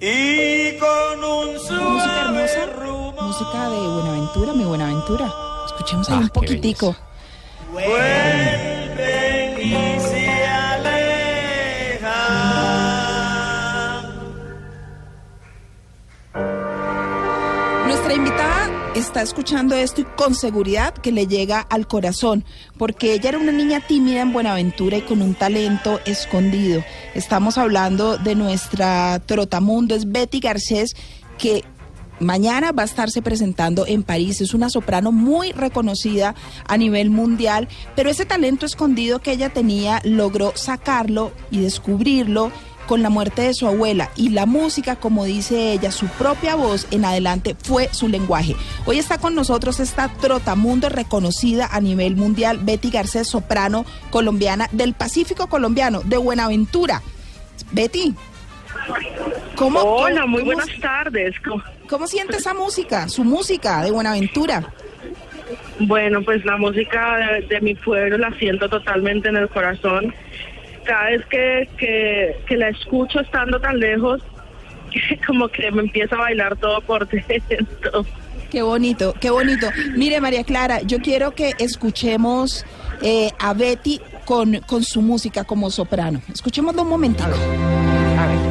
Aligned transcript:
Y 0.00 0.78
con 0.78 1.24
un 1.24 1.54
Música 1.54 2.22
hermosa, 2.28 2.66
música 3.20 3.68
de 3.68 3.78
Buenaventura, 3.88 4.52
mi 4.52 4.62
Buenaventura. 4.62 5.26
Escuchemos 5.66 6.08
ahí 6.08 6.18
Ah, 6.18 6.20
un 6.20 6.28
poquitico. 6.28 6.94
vuelven 7.72 9.58
y 9.60 9.98
se 10.00 10.46
alejan. 16.38 17.86
Nuestra 17.86 18.14
invitada 18.14 18.70
está 18.94 19.22
escuchando 19.22 19.74
esto 19.74 20.00
y 20.00 20.04
con 20.04 20.34
seguridad 20.34 20.94
que 20.94 21.12
le 21.12 21.26
llega 21.26 21.60
al 21.60 21.86
corazón, 21.86 22.44
porque 22.76 23.14
ella 23.14 23.30
era 23.30 23.38
una 23.38 23.52
niña 23.52 23.80
tímida 23.86 24.22
en 24.22 24.32
Buenaventura 24.32 24.98
y 24.98 25.02
con 25.02 25.22
un 25.22 25.34
talento 25.34 26.00
escondido. 26.04 26.84
Estamos 27.14 27.58
hablando 27.58 28.16
de 28.18 28.34
nuestra 28.34 29.20
trotamundo, 29.24 29.94
es 29.94 30.10
Betty 30.10 30.40
Garcés, 30.40 30.94
que 31.38 31.64
mañana 32.20 32.72
va 32.72 32.82
a 32.82 32.86
estarse 32.86 33.22
presentando 33.22 33.86
en 33.86 34.02
París. 34.02 34.40
Es 34.40 34.54
una 34.54 34.70
soprano 34.70 35.12
muy 35.12 35.52
reconocida 35.52 36.34
a 36.66 36.76
nivel 36.76 37.10
mundial, 37.10 37.68
pero 37.94 38.10
ese 38.10 38.26
talento 38.26 38.66
escondido 38.66 39.20
que 39.20 39.32
ella 39.32 39.50
tenía 39.50 40.00
logró 40.04 40.52
sacarlo 40.56 41.32
y 41.50 41.60
descubrirlo 41.60 42.50
con 42.88 43.02
la 43.02 43.10
muerte 43.10 43.42
de 43.42 43.54
su 43.54 43.68
abuela 43.68 44.10
y 44.16 44.30
la 44.30 44.46
música, 44.46 44.96
como 44.96 45.24
dice 45.26 45.72
ella, 45.72 45.92
su 45.92 46.06
propia 46.08 46.56
voz 46.56 46.88
en 46.90 47.04
adelante 47.04 47.54
fue 47.62 47.88
su 47.92 48.08
lenguaje. 48.08 48.56
Hoy 48.86 48.98
está 48.98 49.18
con 49.18 49.34
nosotros 49.36 49.78
esta 49.78 50.08
trotamundo 50.08 50.88
reconocida 50.88 51.68
a 51.70 51.80
nivel 51.80 52.16
mundial, 52.16 52.58
Betty 52.62 52.90
Garcés, 52.90 53.28
soprano 53.28 53.84
colombiana 54.10 54.68
del 54.72 54.94
Pacífico 54.94 55.46
colombiano, 55.48 56.00
de 56.04 56.16
Buenaventura. 56.16 57.02
Betty, 57.72 58.14
¿cómo, 59.54 59.80
Hola, 59.80 60.26
muy 60.26 60.40
cómo- 60.40 60.54
buenas 60.54 60.80
tardes. 60.80 61.34
¿Cómo- 61.46 61.62
¿Cómo 61.88 62.06
siente 62.06 62.36
esa 62.38 62.54
música, 62.54 63.08
su 63.08 63.22
música 63.24 63.82
de 63.82 63.90
Buenaventura? 63.90 64.72
Bueno, 65.80 66.22
pues 66.22 66.44
la 66.44 66.56
música 66.56 67.16
de, 67.16 67.46
de 67.46 67.60
mi 67.60 67.74
pueblo 67.74 68.18
la 68.18 68.30
siento 68.38 68.68
totalmente 68.68 69.28
en 69.28 69.36
el 69.36 69.48
corazón. 69.48 70.14
Cada 70.88 71.10
vez 71.10 71.26
que, 71.26 71.68
que, 71.76 72.40
que 72.46 72.56
la 72.56 72.70
escucho 72.70 73.20
estando 73.20 73.60
tan 73.60 73.78
lejos, 73.78 74.22
como 75.26 75.46
que 75.48 75.70
me 75.70 75.82
empieza 75.82 76.16
a 76.16 76.20
bailar 76.20 76.56
todo 76.56 76.80
por 76.80 77.06
dentro. 77.48 78.06
Qué 78.50 78.62
bonito, 78.62 79.14
qué 79.20 79.28
bonito. 79.28 79.68
Mire, 79.94 80.22
María 80.22 80.44
Clara, 80.44 80.80
yo 80.80 81.00
quiero 81.00 81.32
que 81.32 81.52
escuchemos 81.58 82.64
eh, 83.02 83.28
a 83.38 83.52
Betty 83.52 84.00
con, 84.24 84.60
con 84.60 84.82
su 84.82 85.02
música 85.02 85.44
como 85.44 85.70
soprano. 85.70 86.22
Escuchémoslo 86.32 86.80
un 86.82 86.88
momentito. 86.88 87.28
A 87.28 88.48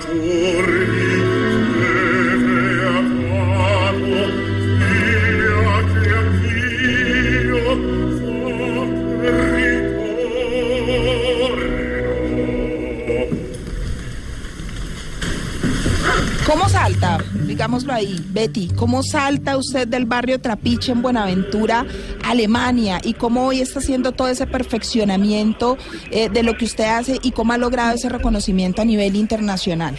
giorni 0.00 0.97
Digámoslo 17.46 17.92
ahí, 17.92 18.16
Betty, 18.30 18.68
¿cómo 18.76 19.02
salta 19.02 19.56
usted 19.56 19.86
del 19.86 20.04
barrio 20.06 20.40
Trapiche 20.40 20.92
en 20.92 21.00
Buenaventura, 21.02 21.86
Alemania? 22.24 22.98
¿Y 23.02 23.14
cómo 23.14 23.46
hoy 23.46 23.60
está 23.60 23.78
haciendo 23.78 24.12
todo 24.12 24.28
ese 24.28 24.46
perfeccionamiento 24.46 25.78
eh, 26.10 26.28
de 26.28 26.42
lo 26.42 26.56
que 26.56 26.64
usted 26.64 26.84
hace 26.84 27.18
y 27.22 27.32
cómo 27.32 27.52
ha 27.52 27.58
logrado 27.58 27.94
ese 27.94 28.08
reconocimiento 28.08 28.82
a 28.82 28.84
nivel 28.84 29.16
internacional? 29.16 29.94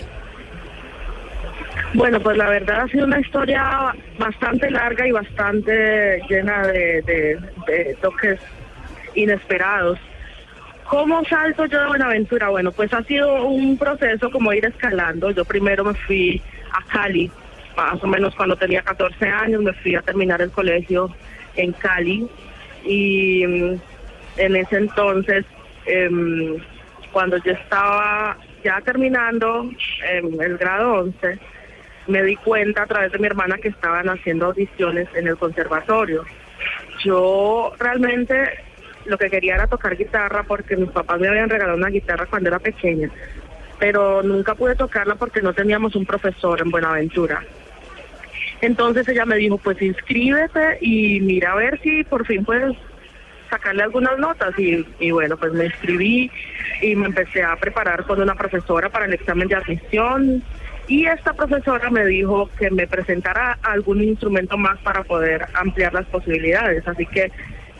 Bueno, 1.93 2.19
pues 2.21 2.37
la 2.37 2.49
verdad 2.49 2.81
ha 2.81 2.87
sido 2.89 3.05
una 3.05 3.19
historia 3.19 3.93
bastante 4.19 4.69
larga 4.69 5.07
y 5.07 5.11
bastante 5.11 6.21
llena 6.29 6.67
de- 6.67 7.01
de 7.67 7.97
toques 8.01 8.39
inesperados. 9.15 9.97
¿Cómo 10.87 11.23
salto 11.25 11.65
yo 11.65 11.79
de 11.81 11.87
Buenaventura? 11.87 12.49
Bueno, 12.49 12.71
pues 12.71 12.91
ha 12.93 13.03
sido 13.03 13.45
un 13.45 13.77
proceso 13.77 14.29
como 14.31 14.53
ir 14.53 14.65
escalando. 14.65 15.29
Yo 15.31 15.45
primero 15.45 15.83
me 15.83 15.93
fui 15.93 16.41
a 16.71 16.83
Cali, 16.91 17.31
más 17.75 18.03
o 18.03 18.07
menos 18.07 18.35
cuando 18.35 18.55
tenía 18.55 18.81
14 18.81 19.25
años, 19.27 19.61
me 19.61 19.73
fui 19.73 19.95
a 19.95 20.01
terminar 20.01 20.41
el 20.41 20.51
colegio 20.51 21.09
en 21.55 21.71
Cali. 21.73 22.27
Y 22.83 23.45
mm, 23.45 23.79
en 24.37 24.55
ese 24.55 24.77
entonces, 24.77 25.45
em, 25.85 26.57
cuando 27.11 27.37
yo 27.37 27.51
estaba 27.51 28.37
ya 28.63 28.81
terminando 28.81 29.69
em, 30.09 30.41
el 30.41 30.57
grado 30.57 30.93
11, 30.93 31.39
me 32.07 32.23
di 32.23 32.35
cuenta 32.37 32.83
a 32.83 32.87
través 32.87 33.11
de 33.11 33.19
mi 33.19 33.27
hermana 33.27 33.57
que 33.57 33.69
estaban 33.69 34.09
haciendo 34.09 34.47
audiciones 34.47 35.07
en 35.13 35.27
el 35.27 35.37
conservatorio. 35.37 36.25
Yo 37.03 37.71
realmente 37.79 38.63
lo 39.05 39.17
que 39.17 39.29
quería 39.29 39.55
era 39.55 39.67
tocar 39.67 39.95
guitarra 39.95 40.43
porque 40.43 40.75
mis 40.75 40.89
papás 40.89 41.19
me 41.19 41.27
habían 41.27 41.49
regalado 41.49 41.77
una 41.77 41.89
guitarra 41.89 42.25
cuando 42.25 42.49
era 42.49 42.59
pequeña, 42.59 43.09
pero 43.79 44.21
nunca 44.21 44.55
pude 44.55 44.75
tocarla 44.75 45.15
porque 45.15 45.41
no 45.41 45.53
teníamos 45.53 45.95
un 45.95 46.05
profesor 46.05 46.61
en 46.61 46.69
Buenaventura. 46.69 47.43
Entonces 48.61 49.07
ella 49.07 49.25
me 49.25 49.37
dijo, 49.37 49.57
pues 49.57 49.81
inscríbete 49.81 50.79
y 50.81 51.21
mira 51.21 51.53
a 51.53 51.55
ver 51.55 51.79
si 51.81 52.03
por 52.03 52.25
fin 52.25 52.43
puedes 52.43 52.75
sacarle 53.49 53.83
algunas 53.83 54.19
notas 54.19 54.53
y, 54.57 55.11
bueno, 55.11 55.37
pues 55.37 55.53
me 55.53 55.65
inscribí 55.65 56.29
y 56.81 56.95
me 56.95 57.07
empecé 57.07 57.41
a 57.41 57.55
preparar 57.55 58.03
con 58.03 58.21
una 58.21 58.35
profesora 58.35 58.89
para 58.89 59.05
el 59.05 59.13
examen 59.13 59.47
de 59.47 59.55
admisión. 59.55 60.43
Y 60.87 61.05
esta 61.05 61.33
profesora 61.33 61.89
me 61.89 62.05
dijo 62.05 62.49
que 62.59 62.69
me 62.69 62.85
presentara 62.85 63.57
algún 63.61 64.03
instrumento 64.03 64.57
más 64.57 64.77
para 64.79 65.03
poder 65.03 65.45
ampliar 65.53 65.93
las 65.93 66.05
posibilidades, 66.07 66.87
así 66.87 67.05
que 67.05 67.31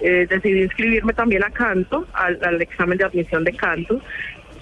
eh, 0.02 0.28
decidí 0.30 0.62
inscribirme 0.62 1.14
también 1.14 1.44
a 1.44 1.50
canto, 1.50 2.08
al 2.14 2.62
examen 2.62 2.98
de 2.98 3.06
admisión 3.06 3.44
de 3.44 3.54
canto, 3.54 4.00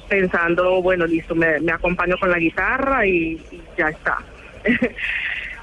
pensando, 0.10 0.82
bueno, 0.82 1.06
listo, 1.06 1.36
me, 1.36 1.60
me 1.60 1.72
acompaño 1.72 2.18
con 2.18 2.30
la 2.32 2.40
guitarra 2.40 3.06
y, 3.06 3.40
y 3.52 3.62
ya 3.78 3.90
está. 3.90 4.18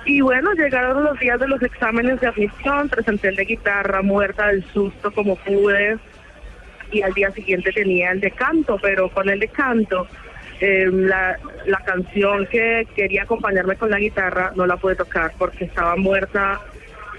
Y 0.06 0.20
bueno, 0.20 0.52
llegaron 0.52 1.02
los 1.02 1.18
días 1.18 1.40
de 1.40 1.48
los 1.48 1.62
exámenes 1.62 2.20
de 2.20 2.26
admisión, 2.26 2.90
presenté 2.90 3.28
el 3.28 3.36
de 3.36 3.46
guitarra, 3.46 4.02
muerta 4.02 4.48
del 4.48 4.62
susto 4.64 5.10
como 5.12 5.34
pude, 5.36 5.96
y 6.92 7.00
al 7.00 7.14
día 7.14 7.30
siguiente 7.30 7.72
tenía 7.72 8.10
el 8.10 8.20
de 8.20 8.30
canto, 8.32 8.78
pero 8.82 9.08
con 9.08 9.30
el 9.30 9.40
de 9.40 9.48
canto, 9.48 10.06
eh, 10.60 10.90
la, 10.92 11.38
la 11.64 11.78
canción 11.78 12.46
que 12.48 12.86
quería 12.94 13.22
acompañarme 13.22 13.76
con 13.76 13.90
la 13.90 13.98
guitarra 13.98 14.52
no 14.54 14.66
la 14.66 14.76
pude 14.76 14.94
tocar 14.94 15.32
porque 15.38 15.64
estaba 15.64 15.96
muerta 15.96 16.60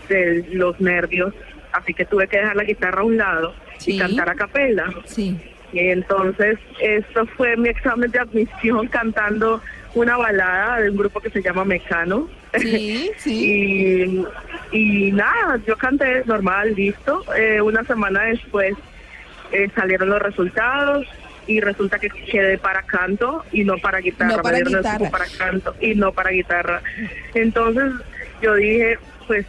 de 0.08 0.46
los 0.54 0.80
nervios, 0.80 1.34
así 1.72 1.92
que 1.92 2.06
tuve 2.06 2.28
que 2.28 2.38
dejar 2.38 2.56
la 2.56 2.66
guitarra 2.66 3.02
a 3.02 3.06
un 3.06 3.18
lado 3.18 3.56
Sí. 3.80 3.96
y 3.96 3.98
cantar 3.98 4.30
a 4.30 4.36
capela. 4.36 4.94
Sí. 5.06 5.36
Entonces, 5.80 6.58
esto 6.80 7.26
fue 7.38 7.56
mi 7.58 7.70
examen 7.70 8.12
de 8.12 8.20
admisión 8.20 8.88
cantando 8.88 9.62
una 9.94 10.18
balada 10.18 10.82
de 10.82 10.90
un 10.90 10.98
grupo 10.98 11.20
que 11.20 11.30
se 11.30 11.42
llama 11.42 11.66
Mecano. 11.66 12.28
Sí, 12.58 13.12
sí. 13.18 14.26
y, 14.72 15.08
y 15.08 15.12
nada, 15.12 15.60
yo 15.66 15.78
canté 15.78 16.24
normal, 16.26 16.74
listo. 16.76 17.24
Eh, 17.36 17.62
una 17.62 17.84
semana 17.84 18.24
después 18.24 18.76
eh, 19.52 19.70
salieron 19.76 20.10
los 20.10 20.22
resultados 20.22 21.08
y 21.48 21.60
resulta 21.60 22.00
que 22.00 22.10
quedé 22.10 22.58
para 22.58 22.82
canto 22.84 23.44
y 23.52 23.64
no 23.64 23.78
para 23.78 24.00
guitarra. 24.00 24.38
No 24.38 24.42
para 24.42 24.60
guitarra. 24.60 25.10
para 25.10 25.26
canto 25.38 25.76
y 25.80 25.96
no 25.96 26.12
para 26.12 26.32
guitarra. 26.32 26.82
Entonces 27.34 27.94
yo 28.42 28.56
dije, 28.56 28.98
pues 29.28 29.46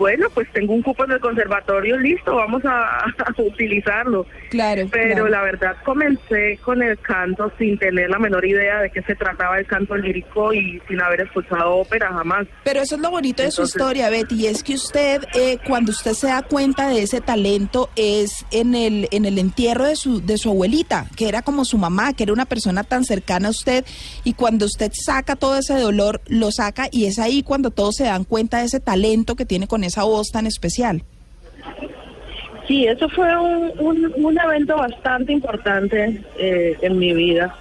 bueno, 0.00 0.28
pues 0.32 0.50
tengo 0.54 0.72
un 0.72 0.80
cupo 0.80 1.04
en 1.04 1.12
el 1.12 1.20
conservatorio, 1.20 1.98
listo, 1.98 2.34
vamos 2.34 2.64
a, 2.64 3.00
a 3.04 3.34
utilizarlo. 3.36 4.26
Claro. 4.48 4.88
Pero 4.90 5.14
claro. 5.14 5.28
la 5.28 5.42
verdad 5.42 5.76
comencé 5.84 6.58
con 6.64 6.82
el 6.82 6.98
canto 7.00 7.52
sin 7.58 7.78
tener 7.78 8.08
la 8.08 8.18
menor 8.18 8.46
idea 8.46 8.80
de 8.80 8.88
qué 8.88 9.02
se 9.02 9.14
trataba 9.14 9.58
el 9.58 9.66
canto 9.66 9.94
lírico 9.96 10.54
y 10.54 10.80
sin 10.88 11.02
haber 11.02 11.20
escuchado 11.20 11.76
ópera 11.76 12.08
jamás. 12.14 12.46
Pero 12.64 12.80
eso 12.80 12.94
es 12.94 13.02
lo 13.02 13.10
bonito 13.10 13.42
de 13.42 13.50
su 13.50 13.62
historia, 13.62 14.08
Betty, 14.08 14.36
y 14.36 14.46
es 14.46 14.62
que 14.62 14.72
usted, 14.72 15.22
eh, 15.34 15.58
cuando 15.66 15.92
usted 15.92 16.14
se 16.14 16.28
da 16.28 16.40
cuenta 16.40 16.88
de 16.88 17.02
ese 17.02 17.20
talento, 17.20 17.90
es 17.94 18.46
en 18.52 18.74
el, 18.74 19.06
en 19.10 19.26
el 19.26 19.38
entierro 19.38 19.84
de 19.84 19.96
su, 19.96 20.24
de 20.24 20.38
su 20.38 20.48
abuelita, 20.48 21.08
que 21.14 21.28
era 21.28 21.42
como 21.42 21.66
su 21.66 21.76
mamá, 21.76 22.14
que 22.14 22.22
era 22.22 22.32
una 22.32 22.46
persona 22.46 22.84
tan 22.84 23.04
cercana 23.04 23.48
a 23.48 23.50
usted, 23.50 23.84
y 24.24 24.32
cuando 24.32 24.64
usted 24.64 24.92
saca 24.94 25.36
todo 25.36 25.58
ese 25.58 25.74
dolor, 25.74 26.22
lo 26.26 26.50
saca, 26.52 26.88
y 26.90 27.04
es 27.04 27.18
ahí 27.18 27.42
cuando 27.42 27.70
todos 27.70 27.96
se 27.96 28.04
dan 28.04 28.24
cuenta 28.24 28.60
de 28.60 28.64
ese 28.64 28.80
talento 28.80 29.36
que 29.36 29.44
tiene 29.44 29.68
con 29.68 29.84
esa 29.90 30.04
voz 30.04 30.30
tan 30.32 30.46
especial. 30.46 31.02
Sí, 32.66 32.86
eso 32.86 33.08
fue 33.08 33.36
un, 33.36 34.12
un, 34.14 34.38
evento 34.38 34.76
bastante 34.76 35.32
importante 35.32 36.22
eh, 36.38 36.76
en 36.80 36.98
mi 36.98 37.12
vida, 37.12 37.54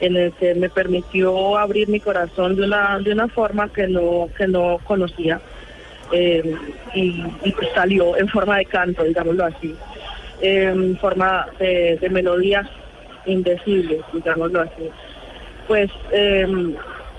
en 0.00 0.16
el 0.16 0.32
que 0.32 0.54
me 0.54 0.70
permitió 0.70 1.58
abrir 1.58 1.88
mi 1.88 2.00
corazón 2.00 2.56
de 2.56 2.62
una 2.62 2.98
de 2.98 3.12
una 3.12 3.28
forma 3.28 3.68
que 3.68 3.86
no 3.86 4.28
que 4.36 4.46
no 4.48 4.78
conocía 4.84 5.38
eh, 6.12 6.56
y, 6.94 7.22
pues 7.52 7.68
salió 7.74 8.16
en 8.16 8.28
forma 8.28 8.56
de 8.56 8.64
canto, 8.64 9.04
digámoslo 9.04 9.44
así. 9.44 9.74
en 10.40 10.96
forma 10.98 11.46
de, 11.58 11.98
de 12.00 12.08
melodías 12.08 12.66
indecibles, 13.26 14.00
digámoslo 14.12 14.62
así. 14.62 14.88
Pues 15.68 15.90
em, 16.12 16.74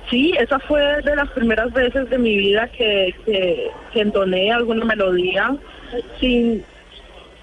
sí, 0.09 0.33
esa 0.39 0.59
fue 0.59 1.01
de 1.01 1.15
las 1.15 1.29
primeras 1.31 1.71
veces 1.73 2.09
de 2.09 2.17
mi 2.17 2.37
vida 2.37 2.67
que, 2.69 3.13
que, 3.25 3.69
que 3.93 4.01
entoné 4.01 4.51
alguna 4.51 4.85
melodía 4.85 5.55
sin 6.19 6.63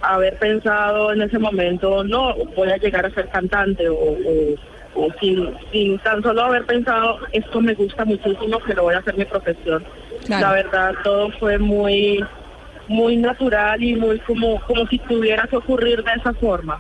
haber 0.01 0.37
pensado 0.39 1.13
en 1.13 1.23
ese 1.23 1.39
momento, 1.39 2.03
no, 2.05 2.35
voy 2.57 2.71
a 2.71 2.77
llegar 2.77 3.07
a 3.07 3.11
ser 3.11 3.29
cantante 3.29 3.89
o, 3.89 3.95
o- 3.95 4.73
o 4.95 5.09
sin, 5.21 5.49
sin 5.73 5.99
tan 6.01 6.23
solo 6.23 6.43
haber 6.43 6.67
pensado, 6.67 7.19
esto 7.33 7.63
me 7.63 7.73
gusta 7.73 8.05
muchísimo, 8.05 8.59
que 8.59 8.75
lo 8.75 8.83
voy 8.83 8.95
a 8.95 8.99
hacer 8.99 9.17
mi 9.17 9.25
profesión. 9.25 9.83
Claro. 10.27 10.47
La 10.49 10.53
verdad, 10.53 10.93
todo 11.03 11.31
fue 11.41 11.59
muy 11.59 12.23
muy 12.89 13.17
natural 13.17 13.83
y 13.83 13.95
muy 13.95 14.19
como, 14.21 14.61
como 14.63 14.87
si 14.89 14.99
tuviera 14.99 15.47
que 15.47 15.57
ocurrir 15.57 16.03
de 16.05 16.11
esa 16.15 16.35
forma. 16.35 16.79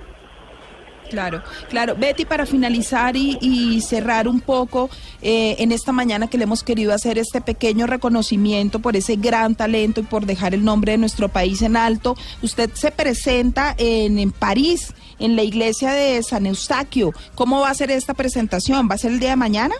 Claro, 1.12 1.42
claro. 1.68 1.94
Betty, 1.94 2.24
para 2.24 2.46
finalizar 2.46 3.16
y, 3.16 3.82
cerrar 3.82 4.26
un 4.26 4.40
poco 4.40 4.88
eh, 5.20 5.56
en 5.58 5.70
esta 5.70 5.92
mañana 5.92 6.26
que 6.30 6.38
le 6.38 6.44
hemos 6.44 6.62
querido 6.62 6.94
hacer 6.94 7.18
este 7.18 7.42
pequeño 7.42 7.86
reconocimiento 7.86 8.78
por 8.78 8.96
ese 8.96 9.16
gran 9.16 9.54
talento 9.54 10.00
y 10.00 10.04
por 10.04 10.24
dejar 10.24 10.54
el 10.54 10.64
nombre 10.64 10.92
de 10.92 10.98
nuestro 10.98 11.28
país 11.28 11.60
en 11.60 11.76
alto, 11.76 12.16
usted 12.40 12.70
se 12.72 12.90
presenta 12.92 13.74
en, 13.76 14.18
en 14.18 14.30
París, 14.30 14.94
en 15.18 15.36
la 15.36 15.42
iglesia 15.42 15.92
de 15.92 16.22
San 16.22 16.46
Eustaquio. 16.46 17.12
¿Cómo 17.34 17.60
va 17.60 17.68
a 17.68 17.74
ser 17.74 17.90
esta 17.90 18.14
presentación? 18.14 18.88
¿Va 18.90 18.94
a 18.94 18.98
ser 18.98 19.12
el 19.12 19.20
día 19.20 19.30
de 19.30 19.36
mañana? 19.36 19.74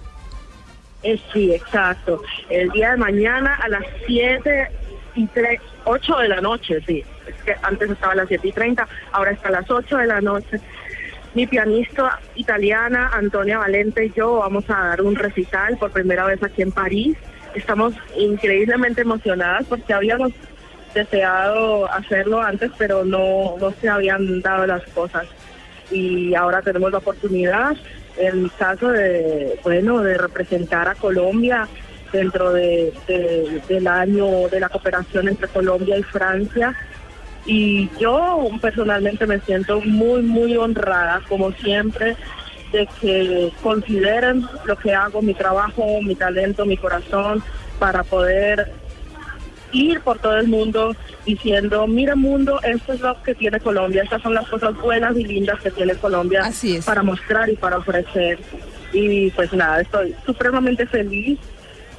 Eh, 1.03 1.19
sí, 1.33 1.51
exacto. 1.55 2.23
El 2.51 2.69
día 2.73 2.91
de 2.91 2.99
mañana 2.99 3.59
a 3.63 3.69
las 3.69 3.85
7 4.07 4.69
y 5.15 5.27
3, 5.29 5.61
8 5.85 6.17
de 6.19 6.29
la 6.29 6.41
noche, 6.43 6.79
sí. 6.87 7.03
Es 7.27 7.35
que 7.45 7.55
antes 7.63 7.91
estaba 7.91 8.13
a 8.13 8.17
las 8.17 8.29
7 8.29 8.49
y 8.49 8.53
30, 8.53 8.87
ahora 9.13 9.33
está 9.33 9.49
a 9.49 9.53
las 9.53 9.71
8 9.71 9.97
de 9.97 10.07
la 10.07 10.21
noche. 10.21 10.61
Mi 11.35 11.47
pianista 11.47 12.19
italiana, 12.35 13.11
Antonia 13.15 13.59
Valente, 13.59 14.05
y 14.07 14.13
yo 14.13 14.37
vamos 14.37 14.65
a 14.69 14.89
dar 14.89 15.01
un 15.03 15.15
recital 15.17 15.79
por 15.79 15.91
primera 15.91 16.27
vez 16.27 16.43
aquí 16.43 16.61
en 16.63 16.73
París. 16.73 17.17
Estamos 17.55 17.95
increíblemente 18.19 19.01
emocionadas 19.01 19.65
porque 19.67 19.95
habíamos 19.95 20.33
deseado 20.95 21.91
hacerlo 21.91 22.43
antes, 22.43 22.71
pero 22.77 23.05
no, 23.05 23.57
no 23.59 23.71
se 23.73 23.89
habían 23.89 24.43
dado 24.43 24.67
las 24.67 24.83
cosas. 24.89 25.27
Y 25.91 26.35
ahora 26.35 26.61
tenemos 26.61 26.93
la 26.93 26.99
oportunidad, 26.99 27.73
en 28.19 28.49
caso, 28.51 28.89
de, 28.89 29.59
bueno, 29.65 30.03
de 30.03 30.19
representar 30.19 30.87
a 30.89 30.95
Colombia 30.95 31.67
dentro 32.13 32.53
de, 32.53 32.93
de- 33.09 33.63
del 33.69 33.87
año 33.87 34.49
de 34.51 34.61
la 34.61 34.69
cooperación 34.69 35.29
entre 35.29 35.49
Colombia 35.49 35.97
y 35.99 36.03
Francia. 36.03 36.75
Y 37.45 37.91
yo 37.99 38.49
personalmente 38.61 39.27
me 39.27 39.41
siento 39.41 39.81
muy, 39.81 40.23
muy 40.23 40.57
honrada, 40.57 41.23
como 41.29 41.53
siempre, 41.53 42.17
de 42.73 42.89
que 43.01 43.53
consideren 43.63 44.47
lo 44.65 44.77
que 44.77 44.95
hago, 44.95 45.21
mi 45.23 45.35
trabajo, 45.35 46.01
mi 46.03 46.15
talento, 46.15 46.65
mi 46.65 46.77
corazón, 46.77 47.43
para 47.79 48.05
poder 48.05 48.73
ir 49.73 50.01
por 50.01 50.19
todo 50.19 50.37
el 50.39 50.49
mundo 50.49 50.95
diciendo, 51.27 51.87
mira 51.87 52.15
mundo, 52.15 52.61
esto 52.63 52.93
es 52.93 53.01
lo 53.01 53.21
que 53.23 53.35
tiene 53.35 53.59
Colombia, 53.61 54.03
estas 54.03 54.23
son 54.23 54.35
las 54.35 54.49
cosas 54.49 54.75
buenas 54.77 55.17
y 55.17 55.25
lindas 55.25 55.61
que 55.61 55.71
tiene 55.71 55.95
Colombia 55.95 56.43
Así 56.45 56.77
es. 56.77 56.85
para 56.85 57.03
mostrar 57.03 57.49
y 57.49 57.57
para 57.57 57.79
ofrecer. 57.79 58.39
Y 58.93 59.31
pues 59.31 59.53
nada, 59.53 59.81
estoy 59.81 60.15
supremamente 60.27 60.87
feliz. 60.87 61.39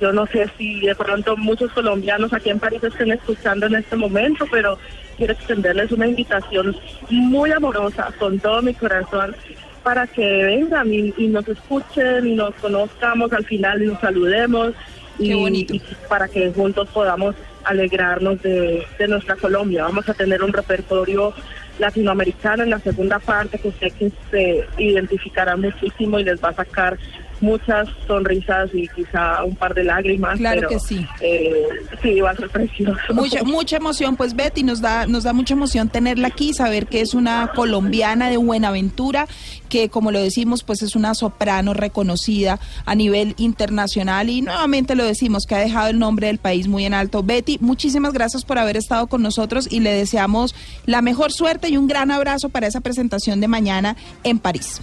Yo 0.02 0.12
no 0.12 0.26
sé 0.28 0.50
si 0.58 0.82
de 0.82 0.96
pronto 0.96 1.38
muchos 1.38 1.72
colombianos 1.72 2.34
aquí 2.34 2.50
en 2.50 2.60
París 2.60 2.84
estén 2.84 3.12
escuchando 3.12 3.68
en 3.68 3.76
este 3.76 3.96
momento, 3.96 4.46
pero 4.52 4.78
quiero 5.18 5.34
extenderles 5.34 5.92
una 5.92 6.08
invitación 6.08 6.76
muy 7.10 7.52
amorosa 7.52 8.12
con 8.20 8.40
todo 8.40 8.62
mi 8.62 8.74
corazón 8.74 9.36
para 9.84 10.08
que 10.08 10.44
vengan 10.44 10.94
y, 10.94 11.14
y 11.18 11.28
nos 11.28 11.48
escuchen 11.48 12.28
y 12.28 12.36
nos 12.36 12.54
conozcamos 12.56 13.32
al 13.34 13.46
final 13.46 13.84
y 13.84 13.88
nos 13.88 14.00
saludemos 14.00 14.74
Qué 15.18 15.26
y, 15.26 15.34
bonito. 15.34 15.74
y 15.76 15.82
para 16.10 16.28
que 16.28 16.52
juntos 16.52 16.88
podamos 16.90 17.36
alegrarnos 17.66 18.42
de, 18.42 18.86
de 18.98 19.08
nuestra 19.08 19.36
Colombia. 19.36 19.84
Vamos 19.84 20.08
a 20.10 20.14
tener 20.14 20.44
un 20.44 20.52
repertorio 20.52 21.34
latinoamericano 21.80 22.64
en 22.64 22.70
la 22.70 22.80
segunda 22.80 23.20
parte 23.20 23.58
que 23.58 23.72
sé 23.72 23.92
que 23.92 24.12
se 24.32 24.68
identificará 24.78 25.56
muchísimo 25.56 26.20
y 26.20 26.24
les 26.24 26.44
va 26.44 26.50
a 26.50 26.54
sacar 26.54 26.98
muchas 27.44 27.90
sonrisas 28.08 28.70
y 28.74 28.88
quizá 28.88 29.44
un 29.44 29.56
par 29.56 29.74
de 29.74 29.84
lágrimas. 29.84 30.38
Claro 30.38 30.62
pero, 30.62 30.70
que 30.70 30.80
sí. 30.80 31.06
eh, 31.20 31.68
sí, 32.02 32.22
va 32.22 32.32
a 32.32 32.36
ser 32.36 32.50
precioso. 32.50 33.14
Mucha, 33.14 33.44
mucha 33.44 33.78
emoción, 33.78 34.16
pues 34.16 34.36
Betty, 34.36 34.64
nos 34.64 34.82
da, 34.82 35.06
nos 35.06 35.24
da 35.24 35.34
mucha 35.34 35.54
emoción 35.54 35.90
tenerla 35.90 36.30
aquí, 36.30 36.54
saber 36.54 36.88
que 36.88 37.02
es 37.02 37.14
una 37.14 37.52
colombiana 37.54 38.30
de 38.30 38.38
Buenaventura, 38.38 39.28
que 39.68 39.90
como 39.90 40.12
lo 40.12 40.20
decimos, 40.20 40.64
pues 40.64 40.82
es 40.82 40.96
una 40.96 41.14
soprano 41.14 41.74
reconocida 41.74 42.60
a 42.86 42.96
nivel 42.96 43.36
internacional 43.38 44.30
y 44.30 44.42
nuevamente 44.42 44.96
lo 44.96 45.04
decimos, 45.04 45.44
que 45.46 45.56
ha 45.56 45.60
dejado 45.60 45.90
el 45.90 46.00
nombre 46.00 46.28
del 46.28 46.38
país 46.38 46.68
muy 46.68 46.86
en 46.86 46.94
alto. 46.94 47.24
Betty, 47.24 47.58
muchísimas 47.60 48.14
gracias 48.14 48.46
por 48.46 48.58
haber 48.58 48.78
estado 48.78 49.08
con 49.08 49.22
nosotros 49.22 49.68
y 49.70 49.82
le 49.82 49.92
deseamos 49.92 50.56
la 50.86 51.02
mejor 51.02 51.34
suerte 51.34 51.68
y 51.68 51.76
un 51.76 51.88
gran 51.88 52.10
abrazo 52.10 52.48
para 52.50 52.68
esa 52.68 52.80
presentación 52.80 53.42
de 53.42 53.50
mañana 53.50 53.98
en 54.24 54.40
París. 54.40 54.82